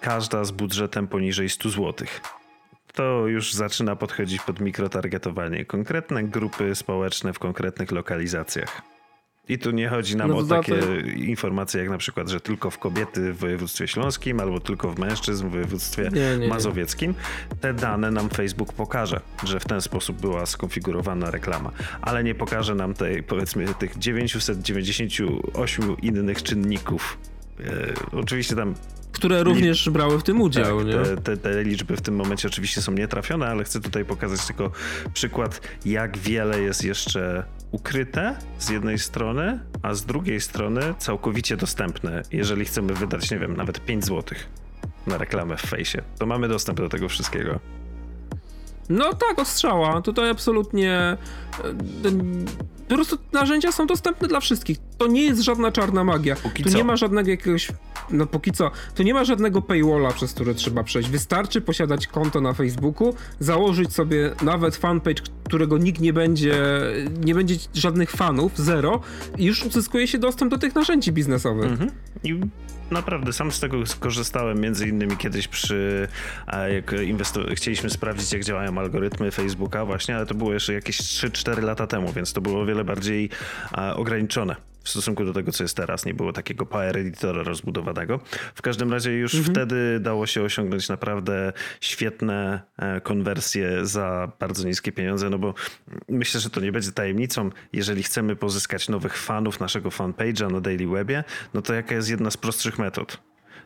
[0.00, 2.06] każda z budżetem poniżej 100 zł
[2.96, 5.64] to już zaczyna podchodzić pod mikrotargetowanie.
[5.64, 8.95] Konkretne grupy społeczne w konkretnych lokalizacjach.
[9.48, 10.74] I tu nie chodzi nam no o takie
[11.16, 15.48] informacje jak na przykład, że tylko w kobiety w województwie śląskim albo tylko w mężczyzn
[15.48, 17.14] w województwie nie, nie, mazowieckim.
[17.60, 21.70] Te dane nam Facebook pokaże, że w ten sposób była skonfigurowana reklama,
[22.02, 27.18] ale nie pokaże nam tej, powiedzmy tych 998 innych czynników.
[27.60, 28.74] E, oczywiście tam
[29.12, 30.78] które również brały w tym udział.
[30.78, 30.92] Tak, nie?
[30.92, 34.70] Te, te, te, liczby w tym momencie oczywiście są nietrafione, ale chcę tutaj pokazać tylko
[35.14, 42.22] przykład, jak wiele jest jeszcze ukryte z jednej strony, a z drugiej strony całkowicie dostępne.
[42.32, 44.38] Jeżeli chcemy wydać, nie wiem, nawet 5 zł
[45.06, 47.60] na reklamę w fejsie, to mamy dostęp do tego wszystkiego.
[48.88, 50.02] No tak, ostrzała.
[50.02, 51.16] Tutaj absolutnie e,
[52.88, 54.78] po prostu narzędzia są dostępne dla wszystkich.
[54.98, 56.36] To nie jest żadna czarna magia.
[56.36, 56.78] Póki tu co.
[56.78, 57.68] nie ma żadnego jakiegoś.
[58.10, 61.08] No póki co, tu nie ma żadnego paywalla, przez który trzeba przejść.
[61.08, 66.62] Wystarczy posiadać konto na Facebooku, założyć sobie nawet fanpage, którego nikt nie będzie,
[67.24, 69.00] nie będzie żadnych fanów, zero,
[69.38, 71.70] i już uzyskuje się dostęp do tych narzędzi biznesowych.
[71.70, 71.90] Mhm.
[72.24, 72.40] I
[72.90, 76.08] naprawdę sam z tego skorzystałem między innymi kiedyś przy,
[76.74, 76.94] jak
[77.54, 82.12] chcieliśmy sprawdzić jak działają algorytmy Facebooka właśnie, ale to było jeszcze jakieś 3-4 lata temu,
[82.12, 83.30] więc to było o wiele bardziej
[83.94, 86.06] ograniczone w stosunku do tego, co jest teraz.
[86.06, 88.20] Nie było takiego power editora rozbudowanego.
[88.54, 89.54] W każdym razie już mhm.
[89.54, 95.54] wtedy dało się osiągnąć naprawdę świetne e, konwersje za bardzo niskie pieniądze, no bo
[96.08, 97.50] myślę, że to nie będzie tajemnicą.
[97.72, 102.30] Jeżeli chcemy pozyskać nowych fanów naszego fanpage'a na Daily Webie, no to jaka jest jedna
[102.30, 103.18] z prostszych metod?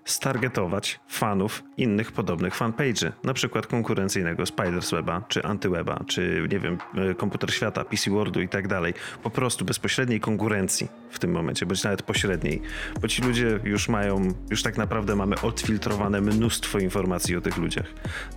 [0.05, 7.15] Stargetować fanów innych podobnych fanpage'y, na przykład konkurencyjnego Spidersweba, czy Antyweba, czy nie wiem, e,
[7.15, 8.95] Komputer Świata, PC Wordu i tak dalej.
[9.23, 12.63] Po prostu bezpośredniej konkurencji w tym momencie, bądź nawet pośredniej,
[13.01, 17.87] bo ci ludzie już mają, już tak naprawdę mamy odfiltrowane mnóstwo informacji o tych ludziach.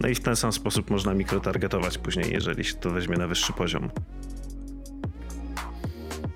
[0.01, 3.53] No i w ten sam sposób można mikrotargetować później, jeżeli się to weźmie na wyższy
[3.53, 3.89] poziom.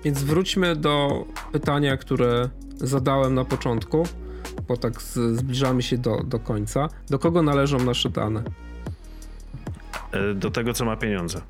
[0.04, 4.06] Więc wróćmy do pytania, które zadałem na początku,
[4.68, 5.02] bo tak
[5.32, 6.88] zbliżamy się do, do końca.
[7.10, 8.42] Do kogo należą nasze dane?
[10.12, 11.40] E, do tego, co ma pieniądze.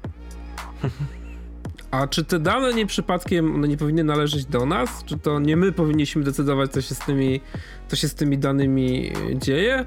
[1.91, 5.05] A czy te dane nie przypadkiem one nie powinny należeć do nas?
[5.05, 7.41] Czy to nie my powinniśmy decydować, co się z tymi,
[7.89, 9.85] co się z tymi danymi dzieje?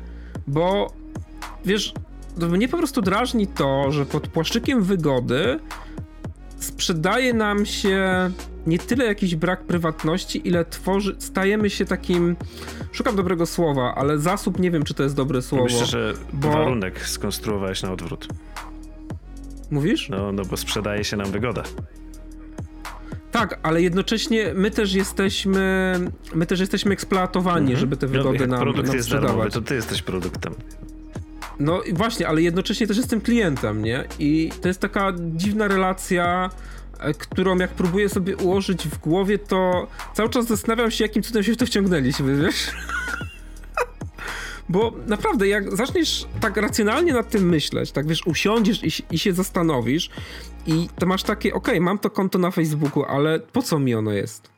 [0.48, 0.94] Bo
[1.66, 1.94] wiesz,
[2.38, 5.60] mnie po prostu drażni to, że pod płaszczykiem wygody
[6.64, 8.32] sprzedaje nam się
[8.68, 12.36] nie tyle jakiś brak prywatności, ile tworzy, stajemy się takim,
[12.92, 15.64] szukam dobrego słowa, ale zasób nie wiem, czy to jest dobre słowo.
[15.64, 16.52] Myślę, że bo...
[16.52, 18.28] warunek skonstruowałeś na odwrót.
[19.72, 20.10] Mówisz?
[20.10, 21.64] No, no bo sprzedaje się nam wygoda.
[23.32, 25.96] Tak, ale jednocześnie my też jesteśmy,
[26.36, 27.80] my też jesteśmy eksploatowani, mhm.
[27.80, 29.32] żeby te wygody no, nam, produkt nam jest sprzedawać.
[29.32, 30.54] Darmowy, to ty jesteś produktem.
[31.62, 34.04] No i właśnie, ale jednocześnie też jestem klientem, nie?
[34.20, 36.50] I to jest taka dziwna relacja,
[37.00, 41.44] e, którą jak próbuję sobie ułożyć w głowie, to cały czas zastanawiam się, jakim cudem
[41.44, 42.72] się w to wciągnęliśmy, wiesz?
[44.70, 49.34] Bo naprawdę, jak zaczniesz tak racjonalnie nad tym myśleć, tak wiesz, usiądziesz i, i się
[49.34, 50.10] zastanowisz
[50.68, 53.96] i to masz takie, okej, okay, mam to konto na Facebooku, ale po co mi
[53.96, 54.50] ono jest?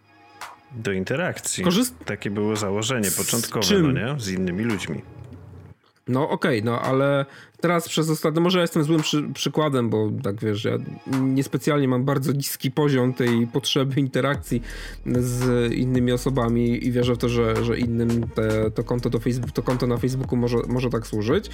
[0.71, 1.63] Do interakcji.
[1.63, 1.95] Korzyst...
[2.05, 4.19] Takie było założenie początkowe, no nie?
[4.19, 5.01] Z innymi ludźmi.
[6.07, 7.25] No okej, okay, no ale
[7.61, 10.77] teraz przez ostatnie, może ja jestem złym przy, przykładem, bo tak wiesz, ja
[11.21, 14.61] niespecjalnie mam bardzo niski poziom tej potrzeby interakcji
[15.05, 19.19] z innymi osobami i wierzę w to, że, że innym te, to, konto do
[19.53, 21.49] to konto na Facebooku może, może tak służyć,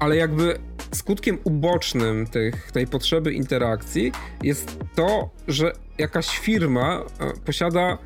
[0.00, 0.58] ale jakby
[0.92, 4.12] skutkiem ubocznym tych, tej potrzeby interakcji
[4.42, 7.98] jest to, że jakaś firma e, posiada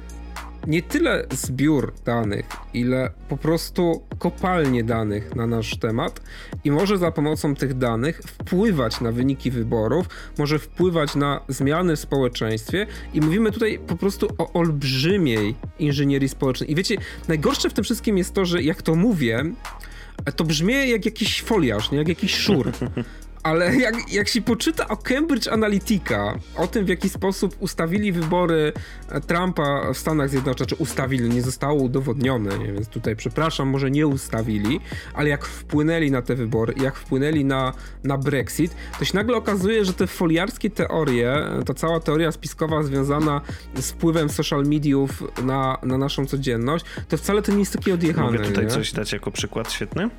[0.68, 6.20] nie tyle zbiór danych, ile po prostu kopalnie danych na nasz temat
[6.64, 10.06] i może za pomocą tych danych wpływać na wyniki wyborów,
[10.38, 16.72] może wpływać na zmiany w społeczeństwie i mówimy tutaj po prostu o olbrzymiej inżynierii społecznej.
[16.72, 16.96] I wiecie,
[17.28, 19.44] najgorsze w tym wszystkim jest to, że jak to mówię,
[20.36, 21.98] to brzmi jak jakiś foliarz, nie?
[21.98, 22.72] jak jakiś szur.
[23.42, 28.72] ale jak, jak się poczyta o Cambridge Analytica, o tym w jaki sposób ustawili wybory
[29.26, 32.72] Trumpa w Stanach Zjednoczonych, czy ustawili, nie zostało udowodnione, nie?
[32.72, 34.80] więc tutaj przepraszam, może nie ustawili,
[35.14, 37.72] ale jak wpłynęli na te wybory, jak wpłynęli na,
[38.04, 41.34] na Brexit, to się nagle okazuje, że te foliarskie teorie,
[41.66, 43.40] ta cała teoria spiskowa związana
[43.74, 48.30] z wpływem social mediów na, na naszą codzienność, to wcale to nie jest takie odjechane.
[48.30, 48.70] Mogę tutaj nie?
[48.70, 50.10] coś dać jako przykład świetny?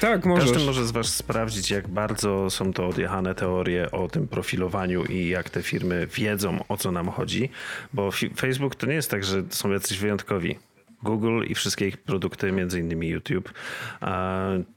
[0.00, 0.50] Tak, możesz.
[0.50, 5.28] Każdy może z was sprawdzić, jak bardzo są to odjechane teorie o tym profilowaniu i
[5.28, 7.50] jak te firmy wiedzą, o co nam chodzi,
[7.92, 10.58] bo Facebook to nie jest tak, że są jacyś wyjątkowi.
[11.02, 13.52] Google i wszystkie ich produkty, między innymi YouTube,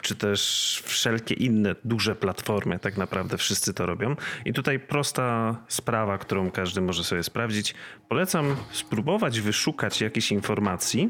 [0.02, 4.16] czy też wszelkie inne duże platformy, tak naprawdę wszyscy to robią.
[4.46, 7.76] I tutaj prosta sprawa, którą każdy może sobie sprawdzić.
[8.10, 11.10] Polecam spróbować wyszukać jakieś informacji,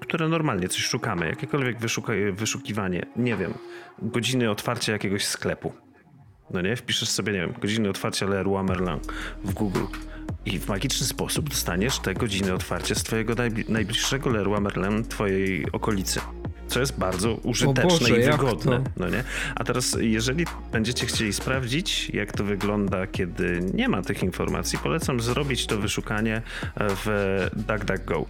[0.00, 3.54] które normalnie coś szukamy, jakiekolwiek wyszuka, wyszukiwanie, nie wiem,
[4.02, 5.72] godziny otwarcia jakiegoś sklepu.
[6.50, 9.00] No nie, wpiszesz sobie, nie wiem, godziny otwarcia Leroy Merlin
[9.44, 9.84] w Google
[10.46, 13.34] i w magiczny sposób dostaniesz te godziny otwarcia z twojego
[13.68, 16.20] najbliższego Leroy Merlin twojej okolicy.
[16.68, 18.84] Co jest bardzo użyteczne Boże, i wygodne.
[18.96, 19.24] No nie?
[19.54, 25.20] A teraz, jeżeli będziecie chcieli sprawdzić, jak to wygląda, kiedy nie ma tych informacji, polecam
[25.20, 26.42] zrobić to wyszukanie
[26.76, 28.26] w DuckDuckGo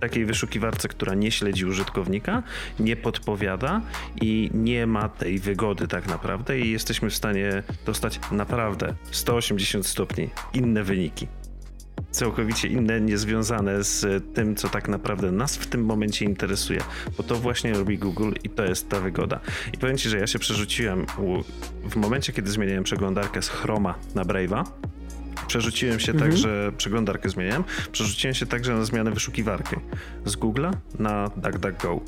[0.00, 2.42] takiej wyszukiwarce, która nie śledzi użytkownika,
[2.78, 3.80] nie podpowiada
[4.20, 10.30] i nie ma tej wygody tak naprawdę i jesteśmy w stanie dostać naprawdę 180 stopni
[10.54, 11.26] inne wyniki
[12.10, 16.80] całkowicie inne, niezwiązane z tym, co tak naprawdę nas w tym momencie interesuje,
[17.16, 19.40] bo to właśnie robi Google i to jest ta wygoda.
[19.72, 21.06] I powiem Ci, że ja się przerzuciłem
[21.90, 24.64] w momencie, kiedy zmieniałem przeglądarkę z Chroma na Brave'a,
[25.46, 26.30] Przerzuciłem się mhm.
[26.30, 29.76] także, przeglądarkę zmieniałem, przerzuciłem się także na zmianę wyszukiwarki
[30.24, 32.00] z Google'a na DuckDuckGo.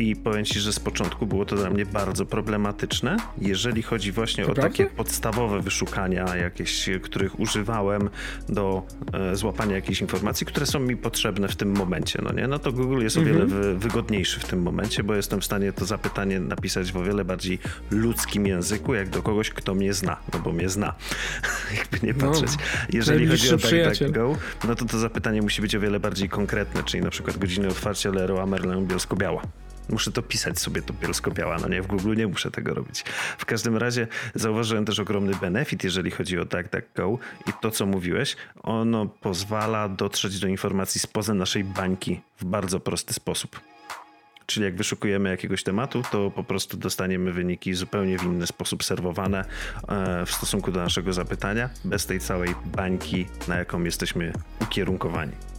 [0.00, 4.44] I powiem ci, że z początku było to dla mnie bardzo problematyczne, jeżeli chodzi właśnie
[4.44, 4.70] to o prawda?
[4.70, 8.10] takie podstawowe wyszukania, jakieś, których używałem
[8.48, 8.82] do
[9.12, 12.20] e, złapania jakichś informacji, które są mi potrzebne w tym momencie.
[12.22, 12.46] No, nie?
[12.46, 13.36] no to Google jest mhm.
[13.36, 16.96] o wiele wy, wygodniejszy w tym momencie, bo jestem w stanie to zapytanie napisać w
[16.96, 17.58] o wiele bardziej
[17.90, 20.94] ludzkim języku, jak do kogoś, kto mnie zna, no bo mnie zna,
[21.78, 22.50] jakby nie no, patrzeć.
[22.56, 24.36] No, jeżeli chodzi o DuckDuckGo,
[24.68, 28.10] no to to zapytanie musi być o wiele bardziej konkretne, czyli na przykład godziny otwarcia
[28.10, 29.42] Leroy Merlin Bielsko-Biała.
[29.88, 33.04] Muszę to pisać sobie to bielsko-biała, no nie, w Google nie muszę tego robić.
[33.38, 38.36] W każdym razie zauważyłem też ogromny benefit, jeżeli chodzi o DuckDuckGo i to, co mówiłeś,
[38.62, 43.60] ono pozwala dotrzeć do informacji spoza naszej bańki w bardzo prosty sposób.
[44.46, 49.44] Czyli jak wyszukujemy jakiegoś tematu, to po prostu dostaniemy wyniki zupełnie w inny sposób serwowane
[49.88, 55.49] e, w stosunku do naszego zapytania, bez tej całej bańki, na jaką jesteśmy ukierunkowani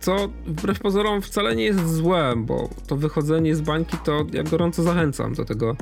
[0.00, 4.82] co wbrew pozorom wcale nie jest złe, bo to wychodzenie z bańki to ja gorąco
[4.82, 5.76] zachęcam do tego,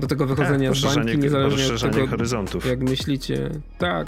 [0.00, 2.66] do tego wychodzenia tak, z bańki, niezależnie od tego, horyzontów.
[2.66, 3.50] jak myślicie.
[3.78, 4.06] Tak.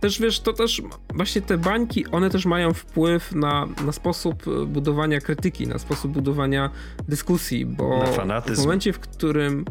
[0.00, 0.82] Też wiesz, to też
[1.14, 6.70] właśnie te bańki, one też mają wpływ na, na sposób budowania krytyki, na sposób budowania
[7.08, 8.04] dyskusji, bo
[8.46, 9.64] w momencie, w którym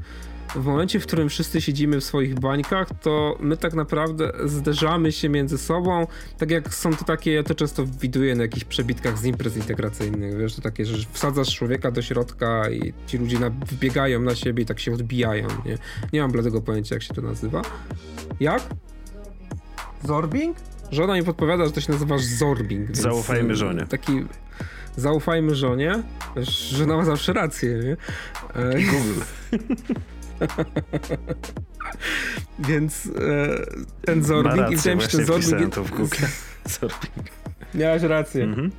[0.55, 5.29] w momencie, w którym wszyscy siedzimy w swoich bańkach, to my tak naprawdę zderzamy się
[5.29, 9.25] między sobą, tak jak są to takie, ja to często widuję na jakichś przebitkach z
[9.25, 14.35] imprez integracyjnych, wiesz, to takie, że wsadzasz człowieka do środka i ci ludzie wbiegają na
[14.35, 15.77] siebie i tak się odbijają, nie?
[16.13, 17.61] Nie mam bladego pojęcia, jak się to nazywa.
[18.39, 18.61] Jak?
[20.03, 20.57] Zorbing?
[20.91, 22.97] Żona mi podpowiada, że to się nazywa zorbing.
[22.97, 23.85] Zaufajmy żonie.
[23.85, 24.25] Taki
[24.95, 26.03] zaufajmy żonie.
[26.71, 27.97] Żona ma zawsze rację, nie?
[28.79, 29.21] I Google.
[32.69, 33.09] Więc e,
[34.05, 35.75] ten Zorbing rację, i wydaje się, ten Zorbing...
[35.75, 36.15] to w Google.
[36.79, 37.27] Zorbing.
[37.73, 38.43] Miałeś rację.
[38.43, 38.71] Mhm.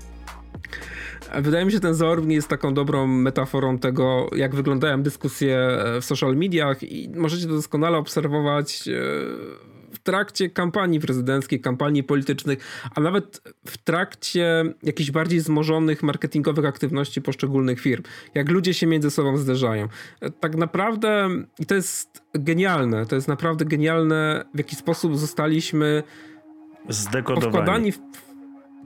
[1.40, 6.04] Wydaje mi się, że ten Zorbing jest taką dobrą metaforą tego, jak wyglądają dyskusje w
[6.04, 8.92] social mediach i możecie to doskonale obserwować e,
[9.92, 17.22] w trakcie kampanii prezydenckiej, kampanii politycznych, a nawet w trakcie jakichś bardziej wzmożonych marketingowych aktywności
[17.22, 18.02] poszczególnych firm.
[18.34, 19.88] Jak ludzie się między sobą zderzają.
[20.40, 21.28] Tak naprawdę,
[21.58, 26.02] i to jest genialne, to jest naprawdę genialne, w jaki sposób zostaliśmy
[26.88, 27.92] zdekodowani.
[27.92, 27.98] W,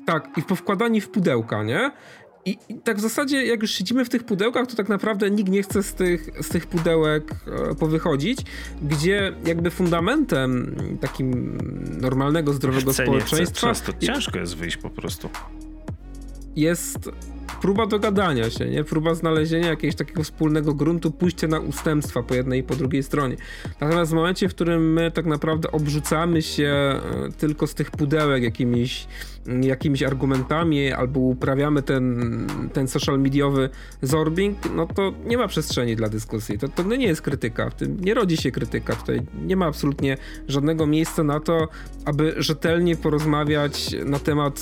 [0.07, 1.90] tak, i powkładani w pudełka, nie?
[2.46, 5.50] I, I, tak w zasadzie, jak już siedzimy w tych pudełkach, to tak naprawdę nikt
[5.50, 7.35] nie chce z tych, z tych pudełek
[7.70, 8.38] e, powychodzić,
[8.82, 11.59] gdzie jakby fundamentem takim
[12.00, 13.66] normalnego, zdrowego chce, społeczeństwa.
[13.66, 15.30] Nie chce, często ciężko jest wyjść po prostu.
[16.56, 17.11] Jest
[17.61, 18.85] próba dogadania się, nie?
[18.85, 23.37] Próba znalezienia jakiegoś takiego wspólnego gruntu, pójście na ustępstwa po jednej i po drugiej stronie.
[23.80, 27.00] Natomiast w momencie, w którym my tak naprawdę obrzucamy się e,
[27.38, 29.06] tylko z tych pudełek jakimiś,
[29.62, 32.26] jakimiś argumentami albo uprawiamy ten,
[32.72, 33.70] ten social mediowy
[34.02, 36.59] zorbing, no to nie ma przestrzeni dla dyskusji.
[36.59, 38.96] To, to nie jest krytyka, w tym nie rodzi się krytyka.
[38.96, 40.16] Tutaj nie ma absolutnie
[40.48, 41.68] żadnego miejsca na to,
[42.04, 44.61] aby rzetelnie porozmawiać na temat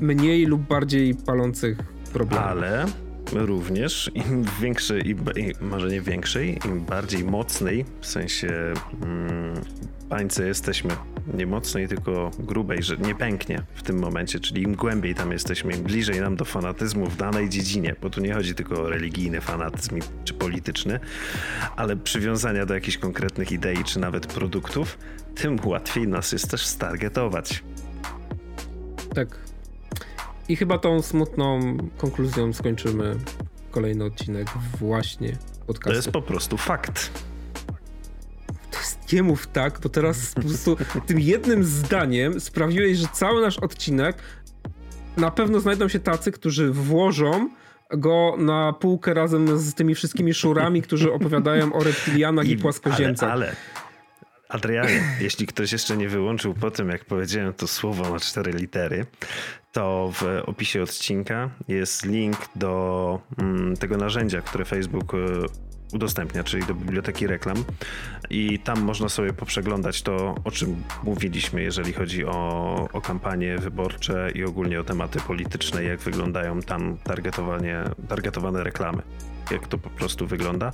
[0.00, 2.42] mniej lub bardziej palących problemy.
[2.42, 2.86] Ale
[3.32, 5.24] również im większy, im,
[5.60, 9.60] może nie większej, im bardziej mocnej, w sensie mm,
[10.08, 10.90] bańce jesteśmy,
[11.34, 15.72] nie mocnej, tylko grubej, że nie pęknie w tym momencie, czyli im głębiej tam jesteśmy,
[15.72, 19.40] im bliżej nam do fanatyzmu w danej dziedzinie, bo tu nie chodzi tylko o religijny
[19.40, 21.00] fanatyzm czy polityczny,
[21.76, 24.98] ale przywiązania do jakichś konkretnych idei czy nawet produktów,
[25.34, 27.64] tym łatwiej nas jest też stargetować.
[29.14, 29.49] Tak,
[30.50, 33.16] i chyba tą smutną konkluzją skończymy
[33.70, 35.36] kolejny odcinek właśnie
[35.66, 35.90] podcastu.
[35.90, 37.10] To jest po prostu fakt.
[38.70, 43.42] To jest nie mów tak, bo teraz po prostu tym jednym zdaniem sprawiłeś, że cały
[43.42, 44.16] nasz odcinek
[45.16, 47.50] na pewno znajdą się tacy, którzy włożą
[47.90, 53.30] go na półkę razem z tymi wszystkimi szurami, którzy opowiadają o reptilianach i, i płaskoziemcach.
[53.30, 53.56] Ale, ale
[54.50, 59.06] Adrianie, jeśli ktoś jeszcze nie wyłączył po tym, jak powiedziałem to słowo na cztery litery,
[59.72, 65.16] to w opisie odcinka jest link do mm, tego narzędzia, które Facebook e,
[65.92, 67.64] udostępnia, czyli do biblioteki reklam
[68.30, 74.30] i tam można sobie poprzeglądać to, o czym mówiliśmy, jeżeli chodzi o, o kampanie wyborcze
[74.34, 79.02] i ogólnie o tematy polityczne, jak wyglądają tam targetowanie, targetowane reklamy
[79.50, 80.72] jak to po prostu wygląda.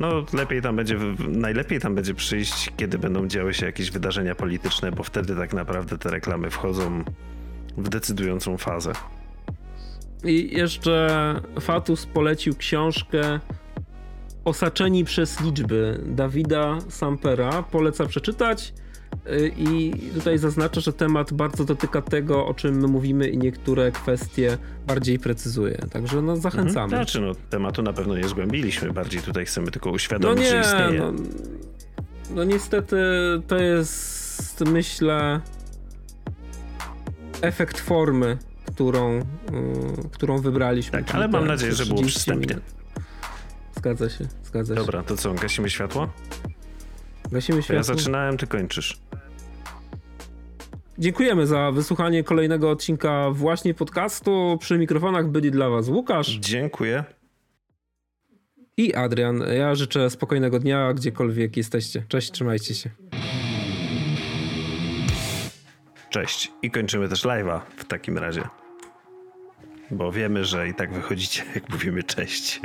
[0.00, 4.92] No lepiej tam będzie, najlepiej tam będzie przyjść, kiedy będą działy się jakieś wydarzenia polityczne,
[4.92, 7.04] bo wtedy tak naprawdę te reklamy wchodzą
[7.76, 8.92] w decydującą fazę.
[10.24, 13.40] I jeszcze Fatus polecił książkę
[14.44, 17.62] Osaczeni przez liczby Dawida Sampera.
[17.62, 18.72] Poleca przeczytać.
[19.26, 23.92] Y, I tutaj zaznaczę, że temat bardzo dotyka tego, o czym my mówimy i niektóre
[23.92, 25.78] kwestie bardziej precyzuje.
[25.92, 26.84] Także no zachęcamy.
[26.84, 27.04] Mhm.
[27.04, 30.60] Znaczy, no tematu na pewno nie zgłębiliśmy, bardziej tutaj chcemy tylko uświadomić, no nie, że
[30.60, 31.00] istnieje.
[31.00, 31.12] No,
[32.34, 32.96] no niestety
[33.46, 35.40] to jest, myślę,
[37.40, 39.22] efekt formy, którą, y,
[40.12, 41.04] którą wybraliśmy.
[41.04, 42.56] Tak, ale mam nadzieję, że było przystępnie.
[43.76, 44.80] Zgadza się, zgadza się.
[44.80, 46.08] Dobra, to co, gasimy światło?
[47.32, 47.76] Gasimy światło.
[47.76, 48.98] Ja zaczynałem, ty kończysz.
[50.98, 54.58] Dziękujemy za wysłuchanie kolejnego odcinka właśnie podcastu.
[54.60, 56.38] Przy mikrofonach byli dla was Łukasz.
[56.40, 57.04] Dziękuję.
[58.76, 59.42] I Adrian.
[59.56, 62.04] Ja życzę spokojnego dnia, gdziekolwiek jesteście.
[62.08, 62.90] Cześć, trzymajcie się.
[66.10, 66.52] Cześć.
[66.62, 68.48] I kończymy też live'a w takim razie.
[69.90, 72.60] Bo wiemy, że i tak wychodzicie, jak mówimy cześć.